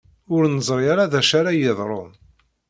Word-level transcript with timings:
Ur 0.35 0.43
neẓri 0.47 0.85
ara 0.93 1.11
d 1.11 1.13
acu 1.19 1.33
ara 1.39 1.51
yeḍrun. 1.59 2.11